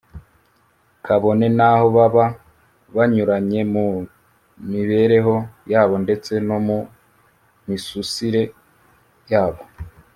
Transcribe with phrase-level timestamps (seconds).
[1.05, 2.25] kabone n’aho baba
[2.95, 3.85] banyuranye mu
[4.71, 5.35] mibereho
[5.71, 6.79] yabo ndetse no mu
[7.67, 8.43] misusire
[9.31, 9.63] yabo